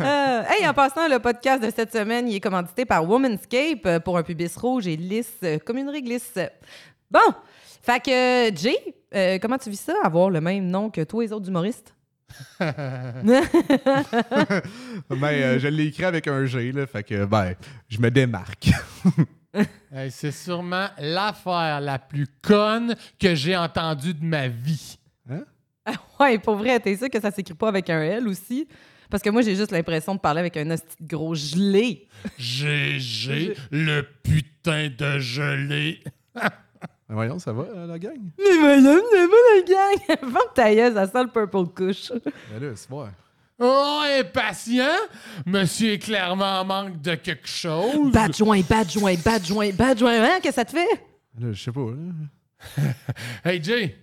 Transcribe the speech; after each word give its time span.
Euh, 0.00 0.42
hey, 0.48 0.66
en 0.66 0.74
passant, 0.74 1.08
le 1.08 1.18
podcast 1.18 1.62
de 1.62 1.70
cette 1.74 1.92
semaine, 1.92 2.28
il 2.28 2.36
est 2.36 2.40
commandité 2.40 2.84
par 2.84 3.08
Womanscape 3.08 3.86
euh, 3.86 4.00
pour 4.00 4.18
un 4.18 4.22
pubis 4.22 4.54
rouge 4.56 4.86
et 4.86 4.96
lisse 4.96 5.32
euh, 5.42 5.58
comme 5.64 5.78
une 5.78 5.88
réglisse. 5.88 6.38
Bon, 7.10 7.20
fait 7.82 8.00
que 8.00 8.56
Jay, 8.56 8.76
euh, 9.14 9.38
comment 9.40 9.58
tu 9.58 9.70
vis 9.70 9.80
ça, 9.80 9.94
avoir 10.02 10.30
le 10.30 10.40
même 10.40 10.66
nom 10.66 10.90
que 10.90 11.02
tous 11.02 11.20
les 11.20 11.32
autres 11.32 11.48
humoristes? 11.48 11.94
Ben, 15.10 15.58
je 15.58 15.68
l'ai 15.68 15.86
écrit 15.86 16.04
avec 16.04 16.26
un 16.28 16.44
G, 16.46 16.72
là, 16.72 16.86
fait 16.86 17.02
que, 17.02 17.24
ben, 17.24 17.54
je 17.88 18.00
me 18.00 18.10
démarque. 18.10 18.70
Hey, 19.94 20.10
c'est 20.10 20.32
sûrement 20.32 20.86
l'affaire 20.98 21.80
la 21.80 21.98
plus 21.98 22.26
conne 22.40 22.94
que 23.20 23.34
j'ai 23.34 23.56
entendue 23.56 24.14
de 24.14 24.24
ma 24.24 24.48
vie. 24.48 24.98
Ouais, 26.18 26.38
pour 26.38 26.56
vrai, 26.56 26.78
t'es 26.80 26.96
sûr 26.96 27.10
que 27.10 27.20
ça 27.20 27.30
s'écrit 27.30 27.54
pas 27.54 27.68
avec 27.68 27.90
un 27.90 28.00
L 28.00 28.28
aussi? 28.28 28.68
Parce 29.10 29.22
que 29.22 29.28
moi, 29.30 29.42
j'ai 29.42 29.56
juste 29.56 29.72
l'impression 29.72 30.14
de 30.14 30.20
parler 30.20 30.40
avec 30.40 30.56
un 30.56 30.70
hostie 30.70 30.96
gros 31.02 31.34
gelé. 31.34 32.08
GG, 32.38 33.54
le 33.70 34.02
putain 34.22 34.88
de 34.88 35.18
gelé. 35.18 36.02
Ben, 37.08 37.16
voyons, 37.16 37.38
ça 37.38 37.52
va, 37.52 37.64
euh, 37.64 37.86
la 37.86 37.98
gang? 37.98 38.16
Mais 38.38 38.58
madame, 38.58 39.02
c'est 39.12 39.28
pas 39.28 39.36
la 39.54 40.16
gang! 40.16 40.18
Vente 40.32 40.54
ta 40.54 40.74
gueule, 40.74 40.94
ça 40.94 41.06
sent 41.06 41.24
le 41.24 41.28
purple 41.28 41.66
couche. 41.66 42.10
Ben 42.10 42.58
là, 42.58 42.74
c'est 42.74 42.88
vrai. 42.88 43.10
Oh, 43.64 44.00
impatient! 44.18 44.98
Monsieur 45.46 45.92
est 45.92 45.98
clairement 46.00 46.60
en 46.60 46.64
manque 46.64 47.00
de 47.00 47.14
quelque 47.14 47.46
chose. 47.46 48.10
Bad 48.10 48.34
joint, 48.34 48.60
bad 48.68 48.90
joint, 48.90 49.14
bad 49.24 49.46
joint, 49.46 49.70
bad 49.72 49.96
joint. 49.96 50.20
Hein, 50.20 50.40
qu'est-ce 50.42 50.48
que 50.48 50.54
ça 50.54 50.64
te 50.64 50.72
fait? 50.72 51.06
Là, 51.38 51.52
je 51.52 51.62
sais 51.62 51.70
pas, 51.70 51.80
là. 51.80 52.92
Hey, 53.44 53.62
Jay. 53.62 53.96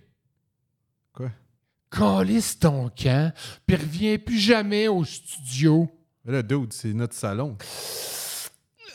Quoi? 1.12 1.30
Calisse 1.90 2.58
ton 2.58 2.88
camp, 2.88 3.34
puis 3.66 3.76
reviens 3.76 4.16
plus 4.16 4.38
jamais 4.38 4.88
au 4.88 5.04
studio. 5.04 5.90
Ben 6.24 6.32
là, 6.32 6.42
dude, 6.42 6.72
c'est 6.72 6.94
notre 6.94 7.14
salon. 7.14 7.58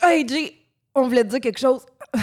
Hey, 0.02 0.26
Jay, 0.26 0.52
on 0.96 1.06
voulait 1.06 1.22
te 1.22 1.28
dire 1.28 1.40
quelque 1.40 1.60
chose. 1.60 1.86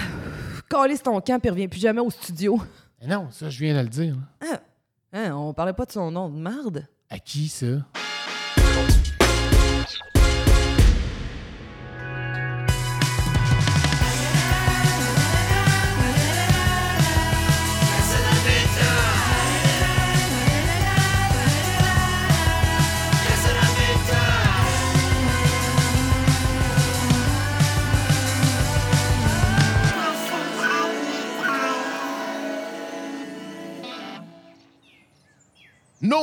Calisse 0.69 1.01
ton 1.01 1.21
camp 1.21 1.39
puis 1.39 1.49
reviens 1.49 1.67
plus 1.69 1.79
jamais 1.79 2.01
au 2.01 2.09
studio. 2.09 2.61
Mais 2.99 3.07
non, 3.07 3.29
ça, 3.31 3.49
je 3.49 3.59
viens 3.59 3.73
de 3.75 3.81
le 3.81 3.89
dire. 3.89 4.15
Hein, 5.13 5.33
on 5.33 5.53
parlait 5.53 5.73
pas 5.73 5.85
de 5.85 5.91
son 5.93 6.11
nom 6.11 6.29
de 6.29 6.37
marde? 6.37 6.87
À 7.09 7.19
qui, 7.19 7.47
ça? 7.47 7.67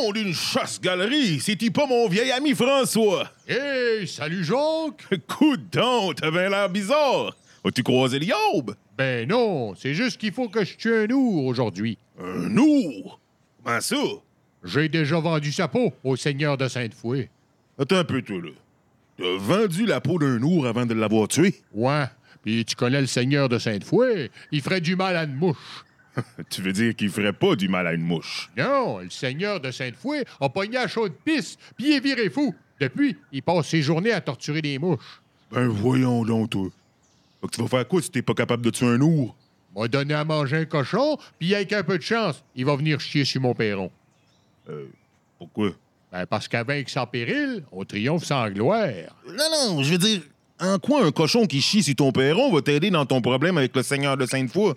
Nom 0.00 0.12
d'une 0.12 0.32
chasse-galerie, 0.32 1.40
c'est-tu 1.40 1.70
pas 1.70 1.86
mon 1.86 2.08
vieil 2.08 2.30
ami 2.30 2.54
François? 2.54 3.30
Hey, 3.46 4.06
salut 4.06 4.42
Jacques! 4.42 5.06
Coudon, 5.26 6.14
t'as 6.14 6.30
bien 6.30 6.48
l'air 6.48 6.70
bizarre. 6.70 7.36
As-tu 7.64 7.82
croisé 7.82 8.18
l'yaube? 8.18 8.74
Ben 8.96 9.28
non, 9.28 9.74
c'est 9.74 9.92
juste 9.92 10.18
qu'il 10.18 10.32
faut 10.32 10.48
que 10.48 10.64
je 10.64 10.76
tue 10.76 10.94
un 10.94 11.10
ours 11.10 11.50
aujourd'hui. 11.50 11.98
Un 12.18 12.56
ours? 12.56 13.18
Comment 13.62 13.80
ça? 13.80 13.96
J'ai 14.64 14.88
déjà 14.88 15.18
vendu 15.20 15.52
sa 15.52 15.68
peau 15.68 15.92
au 16.02 16.16
seigneur 16.16 16.56
de 16.56 16.66
Sainte-Foy. 16.66 17.28
Attends 17.78 17.96
un 17.96 18.04
peu, 18.04 18.22
toi, 18.22 18.36
là. 18.36 18.50
T'as 19.18 19.36
vendu 19.36 19.84
la 19.84 20.00
peau 20.00 20.18
d'un 20.18 20.40
ours 20.42 20.66
avant 20.66 20.86
de 20.86 20.94
l'avoir 20.94 21.28
tué? 21.28 21.56
Ouais, 21.74 22.06
puis 22.42 22.64
tu 22.64 22.74
connais 22.74 23.02
le 23.02 23.06
seigneur 23.06 23.50
de 23.50 23.58
Sainte-Foy, 23.58 24.30
il 24.50 24.62
ferait 24.62 24.80
du 24.80 24.96
mal 24.96 25.16
à 25.16 25.24
une 25.24 25.34
mouche. 25.34 25.84
Tu 26.50 26.62
veux 26.62 26.72
dire 26.72 26.94
qu'il 26.94 27.10
ferait 27.10 27.32
pas 27.32 27.54
du 27.56 27.68
mal 27.68 27.86
à 27.86 27.92
une 27.92 28.02
mouche? 28.02 28.50
Non, 28.56 28.98
le 28.98 29.10
seigneur 29.10 29.60
de 29.60 29.70
Sainte-Foy 29.70 30.24
a 30.40 30.48
pogné 30.48 30.76
à 30.76 30.88
chaude 30.88 31.12
pisse, 31.24 31.56
puis 31.76 31.88
il 31.88 31.92
est 31.92 32.00
viré 32.00 32.30
fou. 32.30 32.54
Depuis, 32.80 33.16
il 33.32 33.42
passe 33.42 33.68
ses 33.68 33.82
journées 33.82 34.12
à 34.12 34.20
torturer 34.20 34.62
des 34.62 34.78
mouches. 34.78 35.20
Ben 35.50 35.68
voyons 35.68 36.24
donc, 36.24 36.50
toi. 36.50 36.68
Fait 37.40 37.46
que 37.46 37.52
tu 37.56 37.62
vas 37.62 37.68
faire 37.68 37.88
quoi 37.88 38.02
si 38.02 38.10
t'es 38.10 38.22
pas 38.22 38.34
capable 38.34 38.64
de 38.64 38.70
tuer 38.70 38.86
un 38.86 39.00
ours? 39.00 39.32
M'a 39.76 39.86
donné 39.86 40.14
à 40.14 40.24
manger 40.24 40.56
un 40.56 40.64
cochon, 40.64 41.16
puis 41.38 41.54
avec 41.54 41.72
un 41.72 41.82
peu 41.82 41.96
de 41.96 42.02
chance, 42.02 42.42
il 42.56 42.64
va 42.64 42.74
venir 42.76 43.00
chier 43.00 43.24
sur 43.24 43.40
mon 43.40 43.54
perron. 43.54 43.90
Pourquoi? 45.38 45.70
Ben 46.12 46.26
parce 46.26 46.48
qu'à 46.48 46.64
vaincre 46.64 46.90
sans 46.90 47.06
péril, 47.06 47.62
on 47.70 47.84
triomphe 47.84 48.24
sans 48.24 48.48
gloire. 48.50 48.88
Non, 49.28 49.44
non, 49.52 49.82
je 49.82 49.92
veux 49.92 49.98
dire, 49.98 50.22
en 50.58 50.78
quoi 50.78 51.04
un 51.04 51.12
cochon 51.12 51.46
qui 51.46 51.60
chie 51.60 51.82
sur 51.82 51.94
ton 51.94 52.12
perron 52.12 52.52
va 52.52 52.62
t'aider 52.62 52.90
dans 52.90 53.06
ton 53.06 53.20
problème 53.20 53.58
avec 53.58 53.74
le 53.74 53.82
seigneur 53.82 54.16
de 54.16 54.26
Sainte-Foy? 54.26 54.74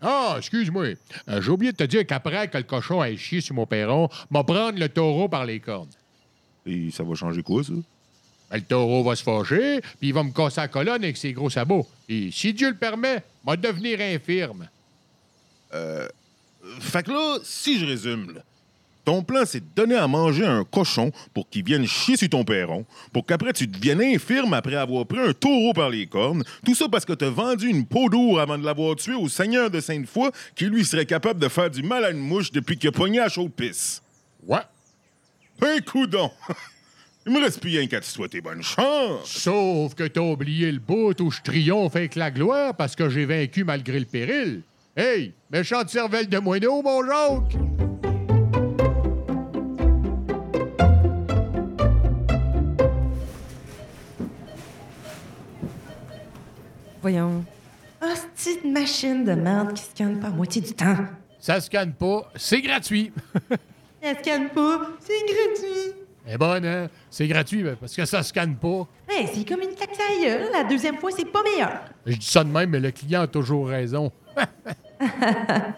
Ah, 0.00 0.36
excuse-moi. 0.38 0.94
Euh, 1.28 1.42
J'ai 1.42 1.50
oublié 1.50 1.72
de 1.72 1.76
te 1.76 1.84
dire 1.84 2.06
qu'après 2.06 2.48
que 2.48 2.56
le 2.56 2.64
cochon 2.64 3.02
ait 3.04 3.16
chié 3.16 3.40
sur 3.40 3.54
mon 3.54 3.66
perron, 3.66 4.08
m'a 4.30 4.42
prendre 4.44 4.78
le 4.78 4.88
taureau 4.88 5.28
par 5.28 5.44
les 5.44 5.60
cornes. 5.60 5.90
Et 6.66 6.90
ça 6.90 7.02
va 7.02 7.14
changer 7.14 7.42
quoi, 7.42 7.62
ça? 7.62 7.72
Ben, 8.50 8.56
le 8.56 8.62
taureau 8.62 9.04
va 9.04 9.14
se 9.14 9.22
fâcher, 9.22 9.80
puis 9.98 10.08
il 10.08 10.14
va 10.14 10.22
me 10.22 10.32
casser 10.32 10.60
la 10.60 10.68
colonne 10.68 11.02
avec 11.04 11.16
ses 11.16 11.32
gros 11.32 11.50
sabots. 11.50 11.86
Et 12.08 12.30
si 12.32 12.52
Dieu 12.52 12.70
le 12.70 12.76
permet, 12.76 13.22
m'a 13.44 13.56
devenir 13.56 14.00
infirme. 14.00 14.68
Fait 16.80 17.02
que 17.02 17.10
là, 17.10 17.38
si 17.42 17.78
je 17.78 17.86
résume, 17.86 18.34
là, 18.34 18.42
ton 19.10 19.24
plan, 19.24 19.42
c'est 19.44 19.58
de 19.58 19.66
donner 19.74 19.96
à 19.96 20.06
manger 20.06 20.44
à 20.44 20.52
un 20.52 20.62
cochon 20.62 21.10
pour 21.34 21.50
qu'il 21.50 21.64
vienne 21.64 21.84
chier 21.84 22.16
sur 22.16 22.28
ton 22.28 22.44
perron, 22.44 22.86
pour 23.12 23.26
qu'après 23.26 23.52
tu 23.52 23.66
deviennes 23.66 24.00
infirme 24.00 24.54
après 24.54 24.76
avoir 24.76 25.04
pris 25.04 25.18
un 25.18 25.32
taureau 25.32 25.72
par 25.72 25.90
les 25.90 26.06
cornes. 26.06 26.44
Tout 26.64 26.76
ça 26.76 26.88
parce 26.88 27.04
que 27.04 27.14
t'as 27.14 27.28
vendu 27.28 27.66
une 27.66 27.84
peau 27.86 28.08
d'ours 28.08 28.38
avant 28.38 28.56
de 28.56 28.64
l'avoir 28.64 28.94
tué 28.94 29.14
au 29.14 29.28
seigneur 29.28 29.68
de 29.68 29.80
Sainte-Foy, 29.80 30.30
qui 30.54 30.66
lui 30.66 30.84
serait 30.84 31.06
capable 31.06 31.40
de 31.40 31.48
faire 31.48 31.68
du 31.68 31.82
mal 31.82 32.04
à 32.04 32.10
une 32.12 32.20
mouche 32.20 32.52
depuis 32.52 32.78
qu'il 32.78 32.90
a 32.90 32.92
pogné 32.92 33.18
à 33.18 33.28
chaude 33.28 33.50
pisse. 33.50 34.00
Ouais. 34.46 34.60
Ben, 35.58 35.80
coudon! 35.80 36.30
Il 37.26 37.32
me 37.32 37.40
reste 37.40 37.60
plus 37.60 37.70
rien 37.70 37.88
qu'à 37.88 37.98
te 37.98 38.06
souhaiter 38.06 38.40
bonne 38.40 38.62
chance. 38.62 39.26
Sauf 39.26 39.96
que 39.96 40.06
t'as 40.06 40.20
oublié 40.20 40.70
le 40.70 40.78
bout 40.78 41.20
où 41.20 41.32
je 41.32 41.40
triomphe 41.42 41.96
avec 41.96 42.14
la 42.14 42.30
gloire 42.30 42.76
parce 42.76 42.94
que 42.94 43.08
j'ai 43.08 43.24
vaincu 43.24 43.64
malgré 43.64 43.98
le 43.98 44.06
péril. 44.06 44.62
Hey, 44.96 45.34
méchante 45.50 45.90
cervelle 45.90 46.28
de 46.28 46.38
moineau, 46.38 46.80
mon 46.80 47.04
Jacques! 47.04 47.99
Voyons. 57.02 57.44
Hostie 58.02 58.58
de 58.62 58.70
machine 58.70 59.24
de 59.24 59.32
merde 59.32 59.74
qui 59.74 59.82
scanne 59.82 60.18
pas 60.20 60.28
à 60.28 60.30
moitié 60.30 60.60
du 60.60 60.72
temps. 60.72 60.96
Ça 61.38 61.60
scanne 61.60 61.92
pas, 61.92 62.30
c'est 62.36 62.60
gratuit. 62.60 63.12
Elle 64.02 64.16
scanne 64.18 64.48
pas, 64.50 64.88
c'est 65.00 65.12
gratuit. 65.26 65.94
Eh 66.28 66.36
bonne, 66.36 66.64
hein? 66.66 66.88
C'est 67.10 67.26
gratuit, 67.26 67.62
ben, 67.62 67.76
parce 67.76 67.94
que 67.94 68.04
ça 68.04 68.22
scanne 68.22 68.56
pas. 68.56 68.86
Hey, 69.08 69.28
c'est 69.32 69.48
comme 69.48 69.62
une 69.62 69.74
claque 69.74 69.90
à 69.98 70.62
la 70.62 70.64
deuxième 70.64 70.96
fois, 70.98 71.10
c'est 71.10 71.24
pas 71.24 71.42
meilleur. 71.42 71.72
Je 72.06 72.16
dis 72.16 72.26
ça 72.26 72.44
de 72.44 72.50
même, 72.50 72.70
mais 72.70 72.80
le 72.80 72.90
client 72.90 73.22
a 73.22 73.26
toujours 73.26 73.68
raison. 73.68 74.10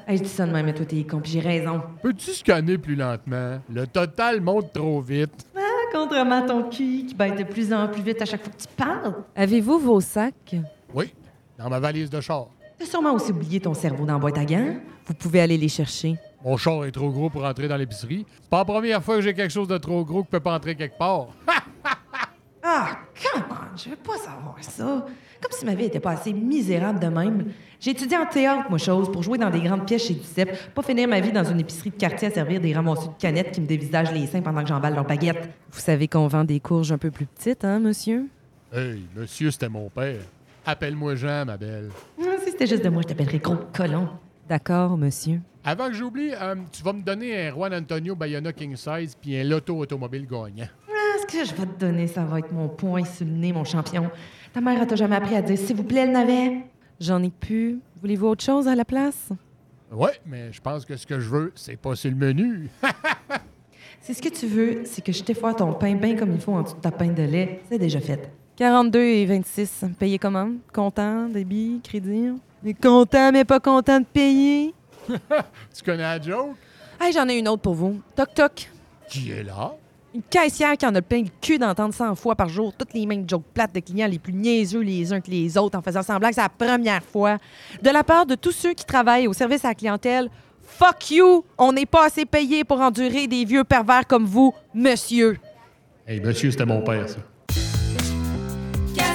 Hey, 0.09 0.17
je 0.19 0.25
dis 0.25 0.29
ça 0.29 0.45
de 0.45 0.53
même, 0.53 0.67
mais 0.67 0.75
toi, 0.75 0.85
t'es 0.85 1.05
con, 1.05 1.21
j'ai 1.23 1.39
raison. 1.39 1.81
Peux-tu 2.03 2.33
scanner 2.33 2.77
plus 2.77 2.97
lentement? 2.97 3.61
Le 3.73 3.87
total 3.87 4.41
monte 4.41 4.73
trop 4.73 5.01
vite. 5.01 5.47
Ah, 5.57 5.61
contrairement 5.93 6.39
à 6.39 6.43
ton 6.43 6.65
cul 6.65 7.07
qui 7.07 7.15
baisse 7.17 7.37
de 7.37 7.45
plus 7.45 7.73
en 7.73 7.87
plus 7.87 8.03
vite 8.03 8.21
à 8.21 8.25
chaque 8.25 8.43
fois 8.43 8.53
que 8.53 8.61
tu 8.61 8.69
parles. 8.77 9.15
Avez-vous 9.37 9.79
vos 9.79 10.01
sacs? 10.01 10.57
Oui, 10.95 11.13
dans 11.59 11.69
ma 11.69 11.81
valise 11.81 12.11
de 12.11 12.21
char. 12.21 12.47
T'as 12.79 12.87
sûrement 12.87 13.13
aussi 13.15 13.31
oublié 13.33 13.61
ton 13.61 13.75
cerveau 13.75 14.05
dans 14.05 14.15
la 14.15 14.19
boîte 14.19 14.39
à 14.39 14.45
gants. 14.45 14.77
Vous 15.07 15.15
pouvez 15.15 15.41
aller 15.41 15.57
les 15.59 15.69
chercher. 15.69 16.17
Mon 16.45 16.57
char 16.57 16.85
est 16.85 16.91
trop 16.91 17.11
gros 17.11 17.31
pour 17.31 17.45
entrer 17.45 17.69
dans 17.69 17.77
l'épicerie. 17.77 18.27
C'est 18.41 18.51
pas 18.51 18.59
la 18.59 18.65
première 18.65 19.03
fois 19.03 19.17
que 19.17 19.23
j'ai 19.23 19.35
quelque 19.35 19.53
chose 19.53 19.69
de 19.69 19.79
trop 19.79 20.05
gros 20.05 20.23
qui 20.25 20.31
peut 20.31 20.41
pas 20.41 20.55
entrer 20.57 20.75
quelque 20.75 20.99
part. 20.99 21.29
Ah, 22.65 22.97
come 23.21 23.43
on, 23.51 23.77
je 23.77 23.91
veux 23.91 23.97
pas 23.97 24.17
savoir 24.17 24.55
ça. 24.61 25.05
Comme 25.41 25.51
si 25.51 25.65
ma 25.67 25.75
vie 25.75 25.87
était 25.87 25.99
pas 25.99 26.13
assez 26.13 26.33
misérable 26.33 27.01
de 27.01 27.09
même. 27.09 27.53
J'ai 27.81 27.91
étudié 27.91 28.17
en 28.17 28.25
théâtre, 28.25 28.67
moi, 28.69 28.79
chose, 28.79 29.11
pour 29.11 29.25
jouer 29.25 29.37
dans 29.37 29.51
des 29.51 29.61
grandes 29.61 29.85
pièces 29.85 30.07
chez 30.07 30.15
Duceppe, 30.15 30.73
pas 30.73 30.83
finir 30.83 31.09
ma 31.09 31.19
vie 31.19 31.33
dans 31.33 31.43
une 31.43 31.59
épicerie 31.59 31.91
de 31.91 31.97
quartier 31.97 32.29
à 32.29 32.31
servir 32.31 32.61
des 32.61 32.73
ramasseurs 32.73 33.09
de 33.09 33.21
canettes 33.21 33.51
qui 33.51 33.61
me 33.61 33.67
dévisagent 33.67 34.13
les 34.13 34.29
seins 34.29 34.43
pendant 34.43 34.63
que 34.63 34.69
j'emballe 34.69 34.95
leurs 34.95 35.05
baguettes. 35.05 35.49
Vous 35.73 35.81
savez 35.81 36.07
qu'on 36.07 36.29
vend 36.29 36.45
des 36.45 36.61
courges 36.61 36.93
un 36.93 36.99
peu 36.99 37.11
plus 37.11 37.27
petites, 37.27 37.65
hein, 37.65 37.81
monsieur? 37.81 38.29
hey, 38.73 39.03
monsieur, 39.17 39.51
c'était 39.51 39.69
mon 39.69 39.91
père. 39.91 40.21
Appelle-moi 40.65 41.17
Jean, 41.17 41.45
ma 41.45 41.57
belle. 41.57 41.91
Ah, 42.21 42.37
si 42.45 42.51
c'était 42.53 42.67
juste 42.67 42.85
de 42.85 42.89
moi, 42.89 43.03
je 43.03 43.09
t'appellerais 43.09 43.39
gros 43.39 43.57
colon. 43.73 44.09
D'accord, 44.49 44.97
monsieur. 44.97 45.41
Avant 45.65 45.89
que 45.89 45.95
j'oublie, 45.95 46.33
euh, 46.41 46.55
tu 46.73 46.83
vas 46.83 46.93
me 46.93 47.03
donner 47.03 47.49
un 47.49 47.51
Juan 47.53 47.75
Antonio 47.75 48.15
Bayona 48.15 48.53
King 48.53 48.77
Size 48.77 49.17
puis 49.21 49.37
un 49.37 49.45
loto 49.45 49.77
automobile 49.79 50.27
gagnant. 50.27 50.69
Ah, 50.89 51.19
ce 51.21 51.27
que 51.27 51.45
je 51.45 51.55
vais 51.55 51.67
te 51.67 51.81
donner, 51.81 52.07
ça 52.07 52.25
va 52.25 52.39
être 52.39 52.53
mon 52.53 52.69
point 52.69 53.05
sur 53.05 53.27
le 53.27 53.33
nez, 53.33 53.53
mon 53.53 53.65
champion. 53.65 54.11
Ta 54.53 54.61
mère 54.61 54.81
a 54.81 54.87
t'a 54.87 54.97
jamais 54.97 55.17
appris 55.17 55.35
à 55.35 55.43
dire 55.43 55.59
s'il 55.59 55.77
vous 55.77 55.85
plaît, 55.85 56.07
le 56.07 56.13
navet? 56.13 56.59
J'en 57.01 57.23
ai 57.23 57.31
plus. 57.31 57.81
Voulez-vous 58.01 58.27
autre 58.29 58.45
chose 58.45 58.69
à 58.69 58.75
la 58.75 58.85
place? 58.85 59.31
Ouais, 59.91 60.13
mais 60.27 60.53
je 60.53 60.61
pense 60.61 60.85
que 60.85 60.97
ce 60.97 61.07
que 61.07 61.19
je 61.19 61.29
veux, 61.29 61.53
c'est 61.55 61.77
pas 61.77 61.97
sur 61.97 62.11
le 62.11 62.17
menu. 62.17 62.69
Si 64.05 64.15
ce 64.15 64.21
que 64.21 64.29
tu 64.31 64.49
veux, 64.49 64.81
c'est 64.85 65.01
que 65.01 65.13
je 65.13 65.23
t'effoire 65.23 65.55
ton 65.55 65.75
pain 65.75 65.95
bien 65.95 66.17
comme 66.17 66.33
il 66.33 66.41
faut 66.41 66.53
en 66.53 66.63
dessous 66.63 66.75
de 66.75 66.81
ta 66.81 66.91
pain 66.91 67.07
de 67.13 67.23
lait, 67.23 67.61
c'est 67.71 67.79
déjà 67.79 68.01
fait. 68.01 68.33
42 68.57 69.01
et 69.01 69.27
26. 69.27 69.85
Payé 69.99 70.19
comment? 70.19 70.51
Content, 70.73 71.29
débit, 71.29 71.81
crédit? 71.83 72.33
Mais 72.63 72.75
content, 72.75 73.33
mais 73.33 73.45
pas 73.45 73.61
content 73.61 74.01
de 74.01 74.05
payer? 74.05 74.75
tu 75.09 75.83
connais 75.85 76.03
la 76.03 76.21
joke? 76.21 76.55
Hey, 77.01 77.13
j'en 77.13 77.29
ai 77.29 77.39
une 77.39 77.49
autre 77.49 77.63
pour 77.63 77.75
vous. 77.75 78.01
Toc 78.15 78.35
toc. 78.35 78.71
Qui 79.09 79.31
est 79.31 79.43
là? 79.43 79.73
Une 80.15 80.23
caissière 80.23 80.77
qui 80.77 80.87
en 80.87 80.95
a 80.95 81.01
plein 81.01 81.23
le 81.23 81.31
cul 81.41 81.59
d'entendre 81.59 81.95
100 81.95 82.15
fois 82.17 82.37
par 82.37 82.51
jour 82.51 82.75
toutes 82.77 82.93
les 82.93 83.07
mêmes 83.07 83.27
jokes 83.27 83.43
plates 83.55 83.75
de 83.75 83.81
clients 83.81 84.07
les 84.07 84.19
plus 84.19 84.35
niaiseux 84.35 84.81
les 84.81 85.11
uns 85.13 85.23
que 85.23 85.31
les 85.31 85.57
autres 85.57 85.79
en 85.79 85.83
faisant 85.83 86.03
semblant 86.03 86.29
que 86.29 86.35
c'est 86.35 86.43
la 86.43 86.51
première 86.51 87.03
fois. 87.03 87.39
De 87.81 87.89
la 87.89 88.05
part 88.05 88.27
de 88.27 88.35
tous 88.35 88.53
ceux 88.53 88.75
qui 88.75 88.85
travaillent 88.85 89.27
au 89.27 89.33
service 89.33 89.65
à 89.65 89.69
la 89.69 89.75
clientèle, 89.75 90.29
fuck 90.63 91.11
you! 91.11 91.43
On 91.57 91.73
n'est 91.73 91.87
pas 91.87 92.05
assez 92.05 92.27
payé 92.27 92.63
pour 92.63 92.81
endurer 92.83 93.27
des 93.27 93.47
vieux 93.47 93.65
pervers 93.65 94.07
comme 94.07 94.27
vous, 94.27 94.53
monsieur. 94.75 95.39
Hey, 96.07 96.21
monsieur, 96.21 96.51
c'était 96.51 96.67
mon 96.67 96.83
père, 96.83 97.09
ça. 97.09 97.19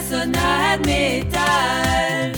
Cassonade 0.09 0.85
métal. 0.85 2.31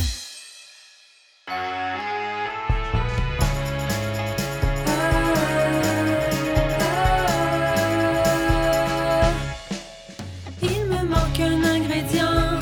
Il 10.63 10.85
me 10.85 11.05
manque 11.05 11.39
un 11.39 11.63
ingrédient. 11.63 12.59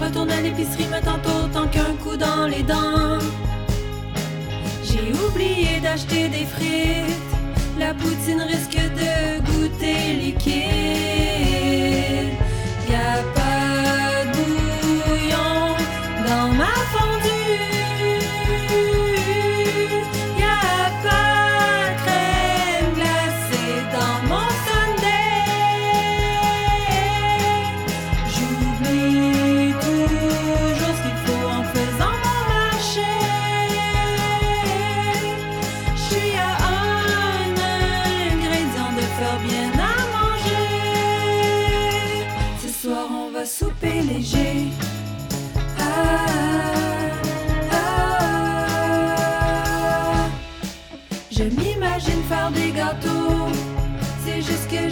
Retourne 0.00 0.30
à 0.30 0.40
l'épicerie, 0.40 0.86
mais 0.90 1.00
tantôt 1.00 1.46
tant 1.52 1.68
qu'un 1.68 1.94
coup 2.02 2.16
dans 2.16 2.48
les 2.48 2.64
dents. 2.64 3.18
J'ai 4.82 5.12
oublié 5.24 5.78
d'acheter 5.80 6.28
des 6.28 6.46
frites. 6.46 7.16
La 7.78 7.94
poutine 7.94 8.42
risque 8.42 8.81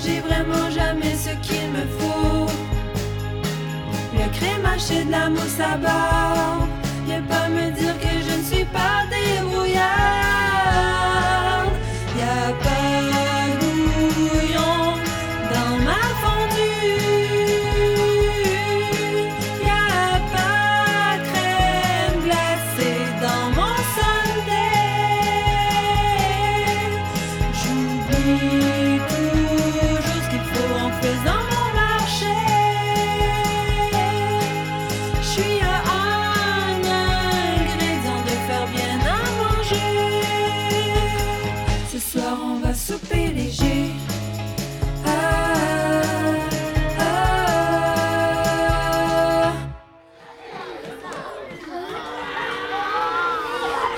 j'ai 0.02 0.20
vraiment 0.20 0.70
jamais 0.70 1.14
ce 1.14 1.30
qu'il 1.44 1.68
me 1.70 1.84
faut. 1.98 2.46
Le 4.14 4.26
crémage 4.36 4.90
et 4.90 5.04
de 5.04 5.10
la 5.10 5.28
mousse 5.28 5.60
à 5.60 5.76
barbe. 5.76 6.68
Viens 7.06 7.22
pas 7.22 7.48
me 7.48 7.70
dire 7.72 7.98
que 7.98 8.08
je 8.26 8.38
ne 8.38 8.42
suis 8.42 8.64
pas 8.66 9.04
débrouillarde. 9.10 9.86
Y 12.16 12.22
a 12.22 12.52
pas 12.64 12.79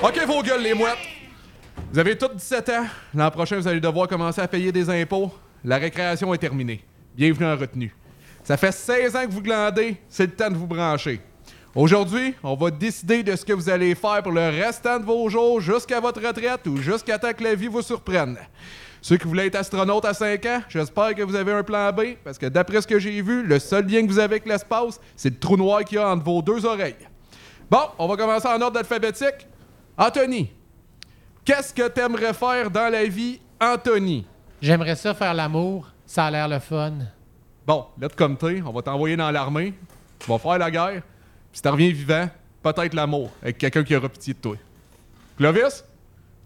OK, 0.04 0.20
vos 0.26 0.42
gueules, 0.42 0.62
les 0.62 0.74
mouettes. 0.74 0.98
Vous 1.92 1.98
avez 2.00 2.18
tous 2.18 2.34
17 2.34 2.68
ans. 2.70 2.86
L'an 3.14 3.30
prochain, 3.30 3.56
vous 3.56 3.68
allez 3.68 3.78
devoir 3.78 4.08
commencer 4.08 4.40
à 4.40 4.48
payer 4.48 4.72
des 4.72 4.90
impôts. 4.90 5.30
La 5.64 5.76
récréation 5.76 6.34
est 6.34 6.38
terminée. 6.38 6.84
Bienvenue 7.14 7.46
en 7.46 7.56
retenue. 7.56 7.94
Ça 8.42 8.56
fait 8.56 8.72
16 8.72 9.14
ans 9.14 9.24
que 9.26 9.30
vous 9.30 9.42
glandez. 9.42 9.96
C'est 10.08 10.26
le 10.26 10.32
temps 10.32 10.50
de 10.50 10.56
vous 10.56 10.66
brancher. 10.66 11.20
Aujourd'hui, 11.72 12.34
on 12.42 12.56
va 12.56 12.72
décider 12.72 13.22
de 13.22 13.36
ce 13.36 13.44
que 13.44 13.52
vous 13.52 13.70
allez 13.70 13.94
faire 13.94 14.24
pour 14.24 14.32
le 14.32 14.48
restant 14.48 14.98
de 14.98 15.04
vos 15.04 15.28
jours 15.28 15.60
jusqu'à 15.60 16.00
votre 16.00 16.20
retraite 16.20 16.66
ou 16.66 16.78
jusqu'à 16.78 17.16
temps 17.16 17.32
que 17.32 17.44
la 17.44 17.54
vie 17.54 17.68
vous 17.68 17.82
surprenne. 17.82 18.36
Ceux 19.00 19.18
qui 19.18 19.28
voulaient 19.28 19.46
être 19.46 19.54
astronautes 19.54 20.04
à 20.04 20.14
5 20.14 20.46
ans, 20.46 20.62
j'espère 20.68 21.14
que 21.14 21.22
vous 21.22 21.36
avez 21.36 21.52
un 21.52 21.62
plan 21.62 21.92
B, 21.92 22.16
parce 22.24 22.38
que 22.38 22.46
d'après 22.46 22.82
ce 22.82 22.88
que 22.88 22.98
j'ai 22.98 23.22
vu, 23.22 23.44
le 23.44 23.60
seul 23.60 23.86
lien 23.86 24.02
que 24.02 24.08
vous 24.08 24.18
avez 24.18 24.34
avec 24.34 24.46
l'espace, 24.46 24.98
c'est 25.14 25.30
le 25.30 25.38
trou 25.38 25.56
noir 25.56 25.84
qu'il 25.84 25.98
y 25.98 26.00
a 26.00 26.08
entre 26.08 26.24
vos 26.24 26.42
deux 26.42 26.66
oreilles. 26.66 26.96
Bon, 27.70 27.84
on 27.98 28.08
va 28.08 28.16
commencer 28.16 28.48
en 28.48 28.60
ordre 28.60 28.80
alphabétique. 28.80 29.46
Anthony, 29.96 30.50
qu'est-ce 31.44 31.72
que 31.74 31.88
t'aimerais 31.88 32.32
faire 32.34 32.70
dans 32.70 32.90
la 32.90 33.04
vie, 33.04 33.40
Anthony? 33.60 34.26
J'aimerais 34.60 34.96
ça 34.96 35.14
faire 35.14 35.34
l'amour. 35.34 35.88
Ça 36.06 36.26
a 36.26 36.30
l'air 36.30 36.48
le 36.48 36.58
fun. 36.58 36.92
Bon, 37.66 37.86
là, 38.00 38.08
de 38.08 38.12
comme 38.14 38.36
t'es, 38.36 38.60
on 38.64 38.72
va 38.72 38.82
t'envoyer 38.82 39.16
dans 39.16 39.30
l'armée. 39.30 39.72
Tu 40.18 40.28
vas 40.30 40.38
faire 40.38 40.58
la 40.58 40.70
guerre. 40.70 41.02
Puis 41.50 41.58
si 41.58 41.62
t'en 41.62 41.72
reviens 41.72 41.88
vivant, 41.90 42.28
peut-être 42.62 42.94
l'amour 42.94 43.30
avec 43.42 43.58
quelqu'un 43.58 43.82
qui 43.84 43.94
aura 43.96 44.08
pitié 44.08 44.34
de 44.34 44.38
toi. 44.38 44.56
Clovis, 45.36 45.84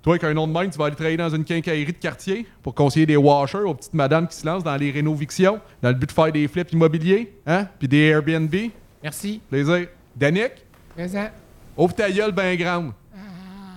toi, 0.02 0.12
avec 0.14 0.24
un 0.24 0.34
nom 0.34 0.46
de 0.46 0.52
même, 0.52 0.70
tu 0.70 0.78
vas 0.78 0.86
aller 0.86 0.94
travailler 0.94 1.16
dans 1.16 1.30
une 1.30 1.44
quincaillerie 1.44 1.92
de 1.92 1.98
quartier 1.98 2.46
pour 2.62 2.74
conseiller 2.74 3.06
des 3.06 3.16
washers 3.16 3.58
aux 3.58 3.74
petites 3.74 3.94
madames 3.94 4.28
qui 4.28 4.36
se 4.36 4.46
lancent 4.46 4.62
dans 4.64 4.76
les 4.76 4.90
rénovictions 4.90 5.60
dans 5.82 5.88
le 5.88 5.94
but 5.96 6.06
de 6.06 6.12
faire 6.12 6.30
des 6.32 6.46
flips 6.48 6.72
immobiliers, 6.72 7.32
hein? 7.46 7.66
Puis 7.78 7.88
des 7.88 8.02
Airbnb. 8.06 8.54
Merci. 9.02 9.40
Plaisir. 9.50 9.88
Danick, 10.14 10.52
Présent. 10.94 11.28
ouvre 11.76 11.94
ta 11.94 12.10
gueule 12.10 12.32
bien 12.32 12.54
grande. 12.56 12.92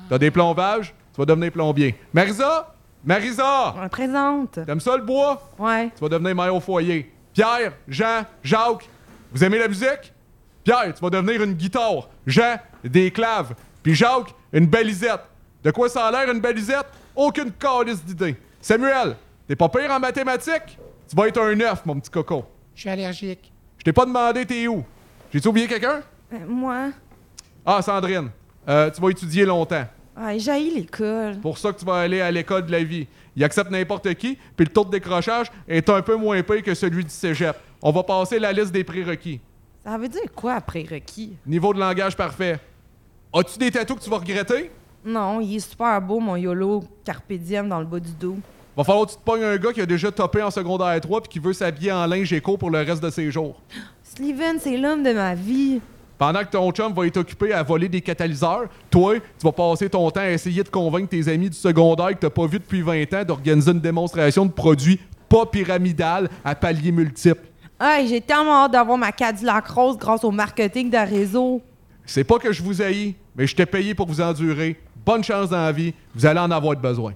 T'as 0.10 0.18
des 0.18 0.32
plombages, 0.32 0.94
tu 1.14 1.18
vas 1.22 1.26
devenir 1.26 1.52
plombier. 1.52 1.96
Marisa, 2.14 2.74
Marisa, 3.06 3.74
On 3.78 3.82
la 3.82 3.90
présente. 3.90 4.60
t'aimes 4.66 4.80
ça 4.80 4.98
le 4.98 5.04
bois? 5.04 5.50
Ouais. 5.58 5.90
tu 5.96 6.02
vas 6.02 6.10
devenir 6.10 6.36
mère 6.36 6.54
au 6.54 6.60
foyer. 6.60 7.12
Pierre, 7.34 7.74
Jean, 7.88 8.24
Jacques, 8.44 8.90
vous 9.32 9.44
aimez 9.44 9.60
la 9.60 9.68
musique? 9.68 10.14
Pierre, 10.64 10.94
tu 10.94 11.02
vas 11.02 11.10
devenir 11.10 11.42
une 11.44 11.54
guitare. 11.54 12.10
Jean, 12.26 12.58
des 12.84 13.12
claves. 13.12 13.54
Puis 13.84 13.96
Jacques, 13.96 14.34
une 14.52 14.66
balisette. 14.66 15.22
De 15.64 15.72
quoi 15.72 15.88
ça 15.90 16.08
a 16.08 16.12
l'air 16.12 16.34
une 16.34 16.42
balisette? 16.42 16.88
Aucune 17.16 17.52
calice 17.52 18.04
d'idée. 18.04 18.36
Samuel, 18.62 19.16
t'es 19.48 19.56
pas 19.56 19.70
pire 19.70 19.92
en 19.92 20.00
mathématiques? 20.00 20.78
Tu 21.08 21.16
vas 21.16 21.28
être 21.28 21.40
un 21.42 21.56
neuf, 21.56 21.86
mon 21.86 22.00
petit 22.00 22.10
coco. 22.10 22.46
Je 22.76 22.82
suis 22.82 22.90
allergique. 22.90 23.52
Je 23.78 23.84
t'ai 23.84 23.94
pas 23.94 24.06
demandé 24.06 24.46
t'es 24.46 24.68
où? 24.68 24.84
J'ai-tu 25.32 25.48
oublié 25.48 25.68
quelqu'un? 25.68 26.02
Euh, 26.34 26.38
moi, 26.48 26.90
Ah, 27.66 27.82
Sandrine, 27.82 28.30
euh, 28.68 28.90
tu 28.92 29.00
vas 29.02 29.10
étudier 29.10 29.46
longtemps. 29.46 29.86
Ah, 30.22 30.38
j'ai 30.38 30.70
l'école. 30.70 31.38
pour 31.42 31.58
ça 31.58 31.72
que 31.72 31.80
tu 31.80 31.86
vas 31.86 31.96
aller 32.02 32.20
à 32.20 32.30
l'école 32.30 32.66
de 32.66 32.72
la 32.72 32.84
vie. 32.84 33.08
Il 33.38 33.44
accepte 33.44 33.72
n'importe 33.72 34.14
qui, 34.16 34.38
puis 34.58 34.66
le 34.66 34.72
taux 34.74 34.84
de 34.84 34.92
décrochage 34.92 35.48
est 35.68 35.88
un 35.90 36.02
peu 36.02 36.16
moins 36.16 36.42
pire 36.44 36.62
que 36.62 36.74
celui 36.74 37.06
du 37.06 37.10
cégep. 37.10 37.56
On 37.82 37.92
va 37.92 38.04
passer 38.04 38.38
la 38.38 38.52
liste 38.52 38.74
des 38.74 38.84
prérequis. 38.84 39.40
Ça 39.86 39.98
veut 39.98 40.10
dire 40.10 40.30
quoi 40.36 40.56
après 40.56 40.86
requis? 40.92 41.38
Niveau 41.46 41.74
de 41.74 41.80
langage 41.80 42.18
parfait. 42.18 42.60
As-tu 43.34 43.58
des 43.60 43.72
tatous 43.72 43.98
que 43.98 44.04
tu 44.04 44.10
vas 44.10 44.18
regretter? 44.18 44.72
Non, 45.06 45.40
il 45.40 45.56
est 45.56 45.60
super 45.60 46.02
beau, 46.02 46.20
mon 46.20 46.36
YOLO 46.36 46.84
Carpe 47.06 47.32
diem 47.32 47.70
dans 47.70 47.80
le 47.80 47.86
bas 47.86 48.02
du 48.02 48.12
dos. 48.12 48.36
Va 48.76 48.84
falloir 48.84 49.06
que 49.06 49.12
tu 49.12 49.18
te 49.18 49.24
pognes 49.24 49.44
un 49.44 49.56
gars 49.56 49.72
qui 49.72 49.82
a 49.82 49.86
déjà 49.86 50.12
topé 50.12 50.42
en 50.44 50.52
secondaire 50.52 51.00
3 51.00 51.22
puis 51.22 51.30
qui 51.30 51.40
veut 51.40 51.54
s'habiller 51.54 51.92
en 51.94 52.06
linge 52.06 52.34
éco 52.34 52.58
pour 52.58 52.70
le 52.70 52.80
reste 52.80 53.02
de 53.02 53.10
ses 53.10 53.32
jours. 53.32 53.62
Steven, 54.04 54.58
c'est 54.60 54.76
l'homme 54.76 55.04
de 55.04 55.14
ma 55.14 55.34
vie. 55.36 55.80
Pendant 56.20 56.42
que 56.42 56.50
ton 56.50 56.70
chum 56.72 56.92
va 56.94 57.08
être 57.08 57.16
occupé 57.16 57.54
à 57.54 57.64
voler 57.64 57.88
des 57.88 58.02
catalyseurs, 58.02 58.66
toi, 58.92 59.16
tu 59.16 59.22
vas 59.42 59.54
passer 59.54 59.90
ton 59.90 60.12
temps 60.12 60.20
à 60.20 60.30
essayer 60.30 60.62
de 60.62 60.68
convaincre 60.68 61.08
tes 61.08 61.30
amis 61.30 61.50
du 61.50 61.56
secondaire 61.56 62.10
que 62.10 62.20
t'as 62.20 62.30
pas 62.30 62.46
vu 62.46 62.60
depuis 62.60 62.82
20 62.82 63.14
ans 63.14 63.24
d'organiser 63.24 63.72
une 63.72 63.80
démonstration 63.80 64.46
de 64.46 64.52
produits 64.52 65.00
pas 65.30 65.46
pyramidal 65.46 66.30
à 66.44 66.56
paliers 66.56 66.92
multiples. 66.92 67.48
Hey, 67.80 68.06
j'ai 68.10 68.20
tellement 68.20 68.66
hâte 68.66 68.74
d'avoir 68.74 68.98
ma 68.98 69.14
Cadillac 69.14 69.66
rose 69.68 69.98
grâce 69.98 70.26
au 70.26 70.32
marketing 70.32 70.90
de 70.90 70.98
réseau. 70.98 71.62
C'est 72.06 72.26
pas 72.26 72.38
que 72.38 72.52
je 72.52 72.62
vous 72.62 72.82
haïs, 72.82 73.16
mais 73.34 73.48
je 73.48 73.56
t'ai 73.56 73.66
payé 73.66 73.96
pour 73.96 74.06
vous 74.06 74.20
endurer. 74.20 74.78
Bonne 75.06 75.24
chance 75.24 75.52
dans 75.52 75.64
la 75.64 75.72
vie, 75.72 75.94
vous 76.14 76.26
allez 76.26 76.42
en 76.42 76.52
avoir 76.52 76.76
besoin. 76.76 77.14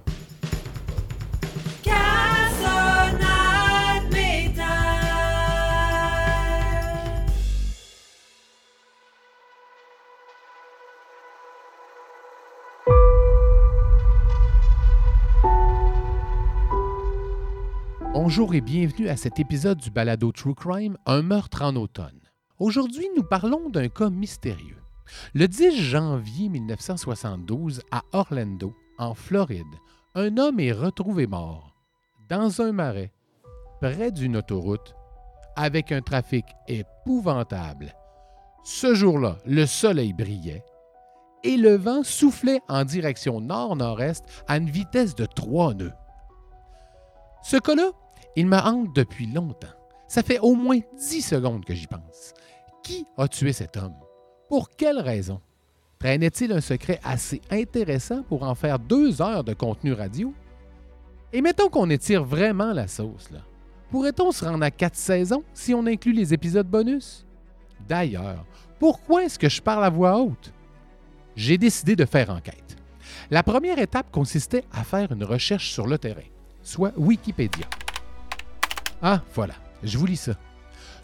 Bonjour 18.36 18.56
et 18.56 18.60
bienvenue 18.60 19.08
à 19.08 19.16
cet 19.16 19.38
épisode 19.38 19.78
du 19.78 19.92
balado 19.92 20.32
True 20.32 20.56
Crime, 20.56 20.98
Un 21.06 21.22
meurtre 21.22 21.62
en 21.62 21.76
automne. 21.76 22.18
Aujourd'hui, 22.58 23.06
nous 23.16 23.22
parlons 23.22 23.70
d'un 23.70 23.86
cas 23.88 24.10
mystérieux. 24.10 24.82
Le 25.34 25.46
10 25.46 25.80
janvier 25.80 26.48
1972, 26.48 27.82
à 27.92 28.02
Orlando, 28.12 28.74
en 28.98 29.14
Floride, 29.14 29.62
un 30.16 30.36
homme 30.36 30.58
est 30.58 30.72
retrouvé 30.72 31.28
mort 31.28 31.76
dans 32.28 32.60
un 32.60 32.72
marais, 32.72 33.12
près 33.80 34.10
d'une 34.10 34.38
autoroute, 34.38 34.96
avec 35.54 35.92
un 35.92 36.02
trafic 36.02 36.44
épouvantable. 36.66 37.94
Ce 38.64 38.94
jour-là, 38.94 39.38
le 39.46 39.64
soleil 39.64 40.12
brillait 40.12 40.64
et 41.44 41.56
le 41.56 41.76
vent 41.76 42.02
soufflait 42.02 42.62
en 42.68 42.84
direction 42.84 43.40
nord-nord-est 43.40 44.24
à 44.48 44.56
une 44.56 44.70
vitesse 44.70 45.14
de 45.14 45.24
3 45.24 45.74
nœuds. 45.74 45.94
Ce 47.44 47.58
cas-là, 47.58 47.92
il 48.36 48.46
me 48.46 48.56
hante 48.56 48.94
depuis 48.94 49.26
longtemps. 49.26 49.68
Ça 50.08 50.22
fait 50.22 50.38
au 50.38 50.54
moins 50.54 50.80
10 50.98 51.22
secondes 51.22 51.64
que 51.64 51.74
j'y 51.74 51.86
pense. 51.86 52.34
Qui 52.82 53.06
a 53.16 53.28
tué 53.28 53.52
cet 53.52 53.76
homme? 53.76 53.94
Pour 54.48 54.70
quelle 54.70 55.00
raison? 55.00 55.40
Traînait-il 55.98 56.52
un 56.52 56.60
secret 56.60 57.00
assez 57.02 57.40
intéressant 57.50 58.22
pour 58.22 58.42
en 58.42 58.54
faire 58.54 58.78
deux 58.78 59.22
heures 59.22 59.44
de 59.44 59.54
contenu 59.54 59.92
radio? 59.92 60.34
Et 61.32 61.40
mettons 61.40 61.68
qu'on 61.68 61.90
étire 61.90 62.24
vraiment 62.24 62.72
la 62.72 62.86
sauce. 62.86 63.30
Pourrait-on 63.90 64.30
se 64.30 64.44
rendre 64.44 64.64
à 64.64 64.70
quatre 64.70 64.96
saisons 64.96 65.42
si 65.54 65.72
on 65.74 65.86
inclut 65.86 66.12
les 66.12 66.34
épisodes 66.34 66.68
bonus? 66.68 67.24
D'ailleurs, 67.88 68.44
pourquoi 68.78 69.24
est-ce 69.24 69.38
que 69.38 69.48
je 69.48 69.62
parle 69.62 69.84
à 69.84 69.90
voix 69.90 70.18
haute? 70.18 70.52
J'ai 71.36 71.58
décidé 71.58 71.96
de 71.96 72.04
faire 72.04 72.30
enquête. 72.30 72.76
La 73.30 73.42
première 73.42 73.78
étape 73.78 74.10
consistait 74.10 74.64
à 74.72 74.84
faire 74.84 75.10
une 75.10 75.24
recherche 75.24 75.70
sur 75.70 75.86
le 75.86 75.98
terrain, 75.98 76.20
soit 76.62 76.92
Wikipédia. 76.96 77.66
Ah, 79.06 79.20
voilà, 79.34 79.52
je 79.82 79.98
vous 79.98 80.06
lis 80.06 80.16
ça. 80.16 80.32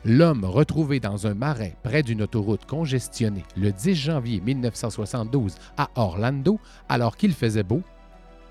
L'homme 0.06 0.46
retrouvé 0.46 1.00
dans 1.00 1.26
un 1.26 1.34
marais 1.34 1.76
près 1.82 2.02
d'une 2.02 2.22
autoroute 2.22 2.64
congestionnée 2.64 3.44
le 3.58 3.72
10 3.72 3.94
janvier 3.94 4.40
1972 4.40 5.56
à 5.76 5.90
Orlando, 5.96 6.58
alors 6.88 7.18
qu'il 7.18 7.34
faisait 7.34 7.62
beau, 7.62 7.82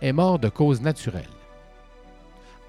est 0.04 0.14
mort 0.14 0.38
de 0.38 0.50
cause 0.50 0.82
naturelle. 0.82 1.26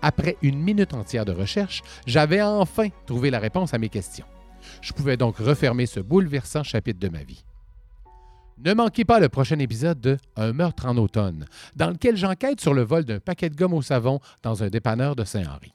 Après 0.01 0.39
une 0.41 0.59
minute 0.59 0.95
entière 0.95 1.27
de 1.27 1.33
recherche, 1.33 1.83
j'avais 2.07 2.41
enfin 2.41 2.89
trouvé 3.05 3.29
la 3.29 3.41
réponse 3.41 3.75
à 3.75 3.79
mes 3.79 3.91
questions. 3.91 4.25
Je 4.81 4.95
pouvais 4.95 5.19
donc 5.19 5.37
refermer 5.37 5.85
ce 5.85 6.01
bouleversant 6.01 6.63
chapitre 6.63 6.99
de 6.99 7.11
ma 7.11 7.25
vie. 7.25 7.45
Ne 8.65 8.73
manquez 8.73 9.05
pas 9.05 9.21
le 9.21 9.29
prochain 9.29 9.59
épisode 9.59 10.01
de 10.01 10.17
Un 10.35 10.55
meurtre 10.55 10.87
en 10.87 10.97
automne, 10.97 11.45
dans 11.77 11.91
lequel 11.91 12.17
j'enquête 12.17 12.63
sur 12.63 12.73
le 12.73 12.85
vol 12.85 13.05
d'un 13.05 13.21
paquet 13.21 13.51
de 13.51 13.55
gomme 13.55 13.75
au 13.75 13.83
savon 13.83 14.19
dans 14.43 14.63
un 14.63 14.69
dépanneur 14.69 15.15
de 15.15 15.25
Saint-Henri. 15.25 15.75